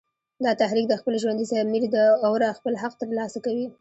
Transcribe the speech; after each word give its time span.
دا 0.45 0.51
تحریک 0.61 0.85
د 0.89 0.93
خپل 1.01 1.13
ژوندي 1.23 1.45
ضمیر 1.51 1.83
د 1.91 1.97
اوره 2.27 2.49
خپل 2.59 2.73
حق 2.81 2.93
تر 3.01 3.09
لاسه 3.17 3.39
کوي 3.45 3.65